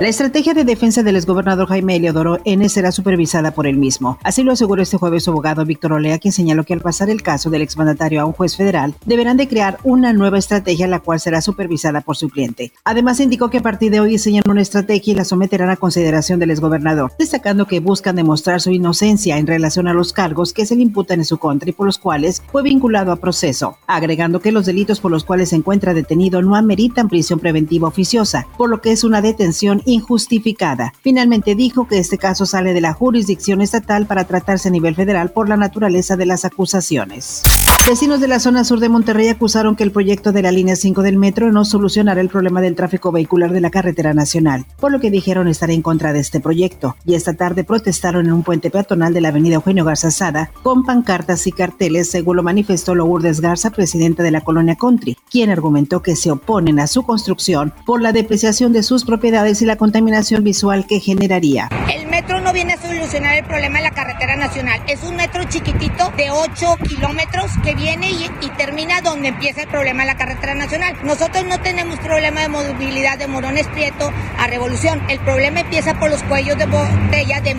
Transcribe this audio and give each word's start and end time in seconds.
La 0.00 0.08
estrategia 0.08 0.54
de 0.54 0.64
defensa 0.64 1.04
del 1.04 1.14
exgobernador 1.14 1.68
Jaime 1.68 1.94
Eliodoro 1.94 2.40
N 2.44 2.68
será 2.68 2.90
supervisada 2.90 3.52
por 3.52 3.68
él 3.68 3.76
mismo. 3.76 4.18
Así 4.24 4.42
lo 4.42 4.50
aseguró 4.50 4.82
este 4.82 4.96
jueves 4.96 5.22
su 5.22 5.30
abogado 5.30 5.64
Víctor 5.64 5.92
Olea, 5.92 6.18
quien 6.18 6.32
señaló 6.32 6.64
que 6.64 6.74
al 6.74 6.80
pasar 6.80 7.10
el 7.10 7.22
caso 7.22 7.48
del 7.48 7.62
exmandatario 7.62 8.20
a 8.20 8.24
un 8.24 8.32
juez 8.32 8.56
federal, 8.56 8.96
deberán 9.06 9.36
de 9.36 9.46
crear 9.46 9.78
una 9.84 10.12
nueva 10.12 10.38
estrategia 10.38 10.88
la 10.88 10.98
cual 10.98 11.20
será 11.20 11.40
supervisada 11.40 12.00
por 12.00 12.16
su 12.16 12.28
cliente. 12.28 12.72
Además, 12.82 13.20
indicó 13.20 13.50
que 13.50 13.58
a 13.58 13.62
partir 13.62 13.92
de 13.92 14.00
hoy 14.00 14.10
diseñan 14.10 14.42
una 14.50 14.62
estrategia 14.62 15.12
y 15.12 15.14
la 15.14 15.24
someterán 15.24 15.70
a 15.70 15.76
consideración 15.76 16.40
del 16.40 16.50
exgobernador, 16.50 17.12
destacando 17.16 17.68
que 17.68 17.78
buscan 17.78 18.16
demostrar 18.16 18.60
su 18.60 18.72
inocencia 18.72 19.38
en 19.38 19.46
relación 19.46 19.86
a 19.86 19.94
los 19.94 20.12
cargos 20.12 20.52
que 20.52 20.66
se 20.66 20.74
le 20.74 20.82
imputan 20.82 21.20
en 21.20 21.24
su 21.24 21.38
contra 21.38 21.70
y 21.70 21.72
por 21.72 21.86
los 21.86 21.98
cuales 21.98 22.42
fue 22.50 22.64
vinculado 22.64 23.12
a 23.12 23.16
proceso, 23.16 23.78
agregando 23.86 24.40
que 24.40 24.50
los 24.50 24.66
delitos 24.66 24.98
por 24.98 25.12
los 25.12 25.22
cuales 25.22 25.50
se 25.50 25.56
encuentra 25.56 25.94
detenido 25.94 26.42
no 26.42 26.56
ameritan 26.56 27.08
prisión 27.08 27.38
preventiva 27.38 27.86
oficiosa, 27.86 28.48
por 28.58 28.68
lo 28.68 28.80
que 28.80 28.90
es 28.90 29.04
una 29.04 29.22
detención 29.22 29.82
injustificada. 29.84 30.92
Finalmente 31.02 31.54
dijo 31.54 31.86
que 31.86 31.98
este 31.98 32.18
caso 32.18 32.46
sale 32.46 32.72
de 32.72 32.80
la 32.80 32.92
jurisdicción 32.92 33.60
estatal 33.60 34.06
para 34.06 34.24
tratarse 34.24 34.68
a 34.68 34.72
nivel 34.72 34.94
federal 34.94 35.30
por 35.30 35.48
la 35.48 35.56
naturaleza 35.56 36.16
de 36.16 36.26
las 36.26 36.44
acusaciones. 36.44 37.42
Vecinos 37.86 38.18
de 38.18 38.28
la 38.28 38.40
zona 38.40 38.64
sur 38.64 38.80
de 38.80 38.88
Monterrey 38.88 39.28
acusaron 39.28 39.76
que 39.76 39.84
el 39.84 39.92
proyecto 39.92 40.32
de 40.32 40.40
la 40.40 40.50
línea 40.50 40.74
5 40.74 41.02
del 41.02 41.18
metro 41.18 41.52
no 41.52 41.66
solucionará 41.66 42.22
el 42.22 42.30
problema 42.30 42.62
del 42.62 42.76
tráfico 42.76 43.12
vehicular 43.12 43.52
de 43.52 43.60
la 43.60 43.68
carretera 43.68 44.14
nacional, 44.14 44.64
por 44.80 44.90
lo 44.90 45.00
que 45.00 45.10
dijeron 45.10 45.48
estar 45.48 45.70
en 45.70 45.82
contra 45.82 46.14
de 46.14 46.20
este 46.20 46.40
proyecto. 46.40 46.96
Y 47.04 47.14
esta 47.14 47.34
tarde 47.34 47.62
protestaron 47.62 48.24
en 48.24 48.32
un 48.32 48.42
puente 48.42 48.70
peatonal 48.70 49.12
de 49.12 49.20
la 49.20 49.28
avenida 49.28 49.56
Eugenio 49.56 49.84
Garza 49.84 50.10
Sada 50.10 50.50
con 50.62 50.84
pancartas 50.84 51.46
y 51.46 51.52
carteles, 51.52 52.10
según 52.10 52.36
lo 52.36 52.42
manifestó 52.42 52.94
Lourdes 52.94 53.42
Garza, 53.42 53.68
presidenta 53.68 54.22
de 54.22 54.30
la 54.30 54.40
colonia 54.40 54.76
Country, 54.76 55.18
quien 55.30 55.50
argumentó 55.50 56.00
que 56.00 56.16
se 56.16 56.30
oponen 56.30 56.80
a 56.80 56.86
su 56.86 57.02
construcción 57.02 57.74
por 57.84 58.00
la 58.00 58.12
depreciación 58.12 58.72
de 58.72 58.82
sus 58.82 59.04
propiedades 59.04 59.60
y 59.60 59.66
la 59.66 59.73
contaminación 59.76 60.44
visual 60.44 60.86
que 60.86 61.00
generaría. 61.00 61.68
El 61.92 62.06
metro 62.06 62.40
no 62.40 62.52
viene 62.52 62.74
a 62.74 62.76
solucionar 62.76 63.36
el 63.36 63.44
problema 63.44 63.78
de 63.78 63.84
la 63.84 63.90
carretera 63.90 64.36
nacional. 64.36 64.80
Es 64.86 65.02
un 65.02 65.16
metro 65.16 65.44
chiquitito 65.44 66.10
de 66.16 66.30
8 66.30 66.76
kilómetros 66.88 67.50
que 67.62 67.74
viene 67.74 68.10
y, 68.10 68.28
termina 68.56 69.00
donde 69.00 69.28
empieza 69.28 69.62
el 69.62 69.68
problema 69.68 70.02
de 70.02 70.06
la 70.06 70.16
carretera 70.16 70.54
nacional. 70.54 70.96
Nosotros 71.02 71.44
no 71.46 71.60
tenemos 71.60 71.98
problema 71.98 72.42
de 72.42 72.48
movilidad 72.48 73.18
de 73.18 73.26
Morones 73.26 73.66
Prieto 73.68 74.12
a 74.38 74.46
Revolución. 74.46 75.02
El 75.08 75.18
problema 75.20 75.60
empieza 75.60 75.98
por 75.98 76.10
los 76.10 76.22
cuellos 76.22 76.56
de 76.56 76.66
botella 76.66 77.40
de, 77.40 77.54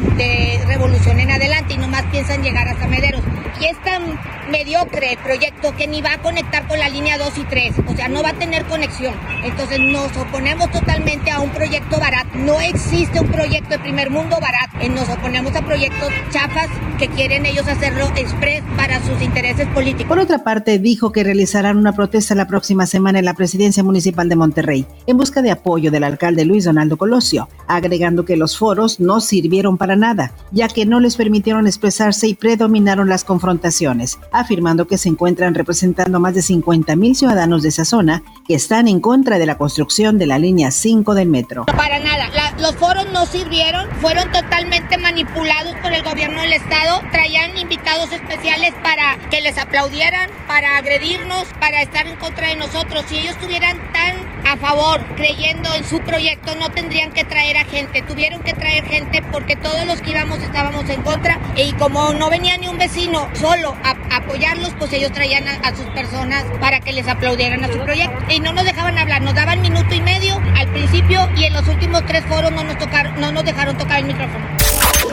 Revolución 0.68 1.20
en 1.20 1.32
adelante 1.32 1.74
y 1.74 1.78
nomás 1.78 2.04
piensan 2.12 2.42
llegar 2.42 2.68
hasta 2.68 2.88
Mederos. 2.88 3.22
Y 3.60 3.66
es 3.66 3.82
tan 3.84 4.18
mediocre 4.50 5.14
el 5.14 5.18
proyecto 5.20 5.76
que 5.76 5.88
ni 5.88 6.02
va 6.02 6.14
a 6.14 6.18
conectar 6.22 6.68
con 6.68 6.80
la 6.80 6.90
línea 6.90 7.18
2 7.18 7.38
y 7.38 7.44
3, 7.44 7.76
o 7.88 7.96
sea, 7.96 8.08
no 8.08 8.24
va 8.24 8.30
a 8.30 8.34
tener 8.34 8.66
conexión. 8.66 9.14
Entonces 9.44 9.80
nos 9.80 10.16
oponemos 10.18 10.72
totalmente 10.72 11.32
a 11.32 11.40
un 11.40 11.50
proyecto 11.52 12.00
barato. 12.00 12.30
No 12.36 12.60
existe 12.60 13.20
un 13.20 13.28
proyecto 13.28 13.70
de 13.70 13.80
primer 13.80 14.10
mundo 14.10 14.38
barato. 14.42 14.90
Nos 14.90 15.10
oponemos 15.10 15.56
a 15.56 15.62
proyectos 15.62 16.10
chafas 16.32 16.70
que 16.98 17.08
quieren 17.08 17.46
ellos 17.46 17.68
hacerlo 17.68 18.06
express 18.16 18.64
para 18.78 19.04
sus 19.04 19.22
intereses 19.22 19.68
políticos. 19.70 20.08
Por 20.08 20.20
otra 20.20 20.44
parte, 20.44 20.80
dijo 20.80 21.12
que 21.12 21.24
realizarán 21.24 21.78
una 21.78 21.94
protesta 21.94 22.36
la 22.36 22.48
próxima 22.48 22.86
semana 22.86 23.20
en 23.20 23.26
la 23.26 23.34
presidencia 23.34 23.84
municipal 23.84 24.30
de 24.30 24.36
Monterrey 24.36 24.86
en 25.08 25.18
busca 25.18 25.42
de 25.42 25.52
apoyo 25.52 25.92
del 25.92 26.04
alcalde 26.04 26.46
Luis 26.46 26.66
Donaldo 26.66 26.98
Colosio, 26.98 27.50
agregando 27.68 28.26
que 28.26 28.38
los 28.38 28.58
foros 28.58 29.00
no 29.00 29.20
sirvieron 29.20 29.78
para 29.78 29.96
nada, 29.96 30.32
ya 30.52 30.68
que 30.68 30.86
no 30.86 31.00
les 31.00 31.16
permitieron 31.16 31.68
expresarse 31.68 32.28
y 32.28 32.36
predominaron 32.36 33.10
las 33.10 33.24
confrontaciones, 33.24 34.20
afirmando 34.40 34.88
que 34.88 34.98
se 34.98 35.10
encuentran 35.10 35.56
representando 35.56 36.20
más 36.20 36.34
de 36.34 36.42
50 36.42 36.96
mil 36.96 37.16
ciudadanos 37.16 37.64
de 37.64 37.70
esa 37.70 37.86
zona 37.86 38.24
que 38.48 38.56
están 38.56 38.88
en 38.88 39.00
contra 39.00 39.40
de 39.40 39.46
la 39.46 39.58
construcción 39.58 40.18
de 40.18 40.28
la 40.28 40.38
línea 40.38 40.72
5 40.72 41.16
del 41.16 41.30
metro. 41.30 41.66
Para 41.66 42.00
nada, 42.00 42.30
los 42.60 42.76
foros 42.76 43.08
no 43.12 43.26
sirvieron, 43.26 43.90
fueron 44.02 44.32
totalmente 44.32 44.98
manipulados 44.98 45.76
por 45.82 45.94
el 45.94 46.04
gobierno 46.04 46.42
del 46.42 46.54
estado, 46.54 47.02
traían 47.12 47.58
invitados 47.58 48.12
especiales 48.12 48.74
para 48.84 49.18
que 49.30 49.42
les 49.42 49.58
aplaudieran 49.58 50.30
para 50.48 50.78
agredirnos, 50.78 51.46
para 51.60 51.82
estar 51.82 52.08
en 52.08 52.16
contra 52.18 52.50
de 52.50 52.56
nosotros. 52.56 53.06
Si 53.08 53.18
ellos 53.18 53.32
estuvieran 53.32 53.78
tan 53.92 54.36
a 54.46 54.58
favor, 54.58 55.04
creyendo 55.16 55.74
en 55.74 55.84
su 55.84 56.00
proyecto, 56.02 56.56
no 56.56 56.70
tendrían 56.70 57.12
que 57.12 57.24
traer 57.24 57.58
a 57.58 57.66
gente. 57.66 58.04
Tuvieron 58.04 58.42
que 58.44 58.54
traer 58.54 58.86
gente 58.86 59.24
porque 59.32 59.56
todos 59.56 59.86
los 59.88 60.02
que 60.02 60.12
íbamos 60.12 60.40
estábamos 60.40 60.88
en 60.90 61.02
contra. 61.02 61.40
Y 61.56 61.74
como 61.74 62.14
no 62.14 62.30
venía 62.30 62.58
ni 62.58 62.68
un 62.68 62.78
vecino 62.78 63.28
solo 63.34 63.76
a, 63.84 63.96
apoyarlos, 64.18 64.74
pues 64.78 64.94
ellos 64.94 65.12
traían 65.12 65.46
a, 65.48 65.76
sus 65.76 65.86
personas 65.88 66.46
para 66.60 66.80
que 66.80 66.94
les 66.94 67.08
aplaudieran 67.08 67.64
a 67.64 67.72
su 67.72 67.80
proyecto. 67.80 68.24
Y 68.36 68.42
no 68.42 68.52
nos 68.52 68.66
dejaban 68.66 68.98
hablar, 68.98 69.22
nos 69.22 69.34
daban 69.34 69.62
minuto 69.62 69.96
y 69.96 70.02
medio 70.02 70.42
al 70.58 70.68
principio 70.68 71.26
y 71.38 71.46
en 71.46 71.54
los 71.54 71.66
últimos 71.70 72.06
tres 72.06 72.22
foros 72.26 72.52
no 72.52 72.66
nos, 72.66 72.78
tocaron, 72.78 73.18
no 73.18 73.32
nos 73.32 73.46
dejaron 73.46 73.78
tocar 73.78 74.00
el 74.00 74.08
micrófono. 74.08 74.46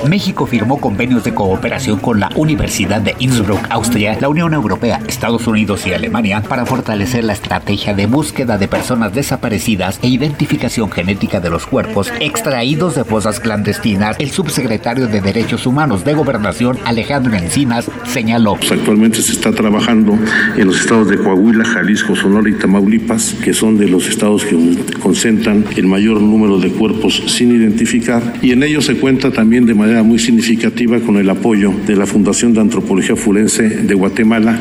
México 0.08 0.46
firmó 0.46 0.80
convenios 0.80 1.24
de 1.24 1.34
cooperación 1.34 1.98
con 1.98 2.20
la 2.20 2.30
Universidad 2.34 3.00
de 3.00 3.14
Innsbruck, 3.18 3.60
Austria, 3.70 4.18
la 4.20 4.28
Unión 4.28 4.52
Europea, 4.54 5.00
Estados 5.06 5.46
Unidos 5.46 5.86
y 5.86 5.92
Alemania 5.92 6.42
para 6.42 6.66
fortalecer 6.66 7.24
la 7.24 7.32
estrategia 7.32 7.94
de 7.94 8.06
búsqueda 8.06 8.58
de 8.58 8.68
personas 8.68 9.14
desaparecidas 9.14 9.98
e 10.02 10.08
identificación 10.08 10.90
genética 10.90 11.40
de 11.40 11.50
los 11.50 11.66
cuerpos 11.66 12.12
extraídos 12.20 12.94
de 12.94 13.04
fosas 13.04 13.40
clandestinas. 13.40 14.16
El 14.18 14.30
subsecretario 14.30 15.06
de 15.06 15.20
Derechos 15.20 15.66
Humanos 15.66 16.04
de 16.04 16.14
Gobernación, 16.14 16.78
Alejandro 16.84 17.34
Encinas, 17.34 17.90
señaló. 18.04 18.56
Pues 18.56 18.72
actualmente 18.72 19.22
se 19.22 19.32
está 19.32 19.52
trabajando 19.52 20.18
en 20.56 20.66
los 20.66 20.80
estados 20.80 21.08
de 21.08 21.18
Coahuila, 21.18 21.64
Jalisco, 21.64 22.16
Sonora 22.16 22.48
y 22.48 22.54
Tamaulipas, 22.54 23.34
que 23.42 23.52
son 23.52 23.78
de 23.78 23.88
los 23.88 24.08
estados 24.08 24.44
que 24.44 24.56
concentran 25.00 25.64
el 25.76 25.86
mayor 25.86 26.20
número 26.20 26.58
de 26.58 26.70
cuerpos 26.70 27.22
sin 27.26 27.54
identificar, 27.54 28.22
y 28.42 28.52
en 28.52 28.62
ellos 28.62 28.86
se 28.86 28.96
cuenta 28.96 29.30
también 29.30 29.66
de 29.66 29.74
manera 29.74 29.91
muy 30.00 30.18
significativa 30.18 30.98
con 31.00 31.18
el 31.18 31.28
apoyo 31.28 31.72
de 31.86 31.96
la 31.96 32.06
Fundación 32.06 32.54
de 32.54 32.60
Antropología 32.60 33.16
Forense 33.16 33.68
de 33.68 33.94
Guatemala. 33.94 34.58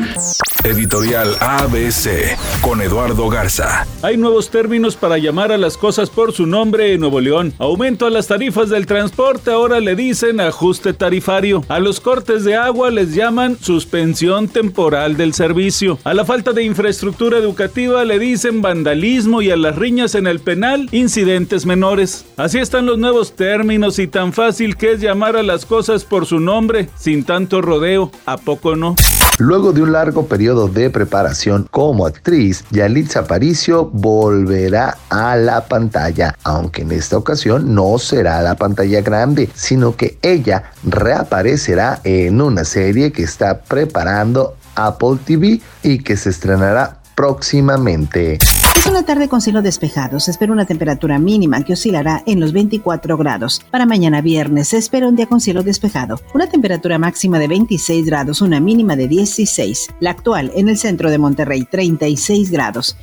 Editorial 0.64 1.28
ABC 1.40 2.38
con 2.60 2.80
Eduardo 2.82 3.28
Garza. 3.28 3.84
Hay 4.00 4.16
nuevos 4.16 4.48
términos 4.48 4.94
para 4.94 5.18
llamar 5.18 5.50
a 5.50 5.58
las 5.58 5.76
cosas 5.76 6.08
por 6.08 6.32
su 6.32 6.46
nombre 6.46 6.92
en 6.92 7.00
Nuevo 7.00 7.20
León. 7.20 7.52
Aumento 7.58 8.06
a 8.06 8.10
las 8.10 8.28
tarifas 8.28 8.68
del 8.70 8.86
transporte, 8.86 9.50
ahora 9.50 9.80
le 9.80 9.96
dicen 9.96 10.40
ajuste 10.40 10.92
tarifario. 10.92 11.64
A 11.68 11.80
los 11.80 11.98
cortes 11.98 12.44
de 12.44 12.54
agua 12.54 12.92
les 12.92 13.12
llaman 13.12 13.56
suspensión 13.60 14.46
temporal 14.46 15.16
del 15.16 15.34
servicio. 15.34 15.98
A 16.04 16.14
la 16.14 16.24
falta 16.24 16.52
de 16.52 16.62
infraestructura 16.62 17.38
educativa 17.38 18.04
le 18.04 18.20
dicen 18.20 18.62
vandalismo 18.62 19.42
y 19.42 19.50
a 19.50 19.56
las 19.56 19.74
riñas 19.74 20.14
en 20.14 20.28
el 20.28 20.38
penal 20.38 20.88
incidentes 20.92 21.66
menores. 21.66 22.24
Así 22.36 22.58
están 22.58 22.86
los 22.86 22.98
nuevos 22.98 23.34
términos 23.34 23.98
y 23.98 24.06
tan 24.06 24.32
fácil 24.32 24.76
que 24.76 24.92
es 24.92 25.00
llamar 25.00 25.21
a 25.24 25.42
las 25.42 25.66
cosas 25.66 26.04
por 26.04 26.26
su 26.26 26.40
nombre, 26.40 26.88
sin 26.96 27.24
tanto 27.24 27.62
rodeo, 27.62 28.10
¿a 28.26 28.36
poco 28.36 28.74
no? 28.74 28.96
Luego 29.38 29.72
de 29.72 29.82
un 29.82 29.92
largo 29.92 30.26
periodo 30.26 30.68
de 30.68 30.90
preparación 30.90 31.68
como 31.70 32.06
actriz, 32.06 32.64
Yalitza 32.70 33.20
Aparicio 33.20 33.86
volverá 33.86 34.98
a 35.10 35.36
la 35.36 35.66
pantalla, 35.66 36.34
aunque 36.42 36.82
en 36.82 36.92
esta 36.92 37.16
ocasión 37.16 37.72
no 37.74 37.98
será 37.98 38.42
la 38.42 38.56
pantalla 38.56 39.00
grande, 39.00 39.48
sino 39.54 39.96
que 39.96 40.18
ella 40.22 40.72
reaparecerá 40.84 42.00
en 42.04 42.40
una 42.40 42.64
serie 42.64 43.12
que 43.12 43.22
está 43.22 43.62
preparando 43.62 44.56
Apple 44.74 45.18
TV 45.24 45.60
y 45.82 45.98
que 46.00 46.16
se 46.16 46.30
estrenará 46.30 47.01
próximamente. 47.22 48.38
Es 48.74 48.84
una 48.86 49.04
tarde 49.04 49.28
con 49.28 49.40
cielo 49.40 49.62
despejado. 49.62 50.18
Se 50.18 50.32
espera 50.32 50.52
una 50.52 50.66
temperatura 50.66 51.20
mínima 51.20 51.62
que 51.62 51.74
oscilará 51.74 52.20
en 52.26 52.40
los 52.40 52.52
24 52.52 53.16
grados. 53.16 53.60
Para 53.70 53.86
mañana 53.86 54.20
viernes 54.20 54.66
se 54.66 54.78
espera 54.78 55.06
un 55.06 55.14
día 55.14 55.26
con 55.26 55.40
cielo 55.40 55.62
despejado. 55.62 56.20
Una 56.34 56.48
temperatura 56.48 56.98
máxima 56.98 57.38
de 57.38 57.46
26 57.46 58.06
grados, 58.06 58.40
una 58.40 58.58
mínima 58.58 58.96
de 58.96 59.06
16. 59.06 59.90
La 60.00 60.10
actual 60.10 60.50
en 60.56 60.68
el 60.68 60.76
centro 60.76 61.10
de 61.12 61.18
Monterrey, 61.18 61.64
36 61.64 62.50
grados. 62.50 62.96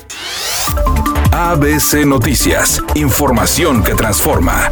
ABC 1.31 2.05
Noticias. 2.05 2.83
Información 2.95 3.85
que 3.85 3.95
transforma. 3.95 4.67